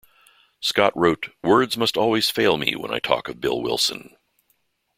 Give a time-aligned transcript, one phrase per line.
[0.61, 4.17] Scott wrote Words must always fail me when I talk of Bill Wilson.